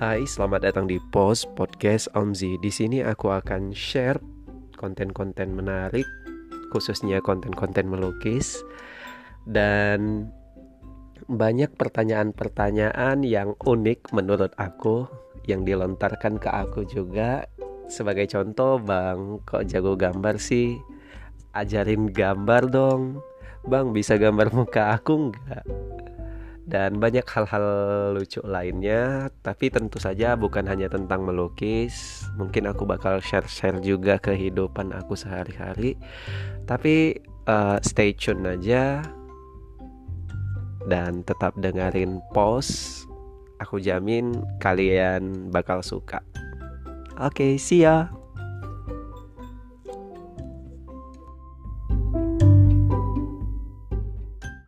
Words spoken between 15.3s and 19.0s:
yang dilontarkan ke aku juga. Sebagai contoh,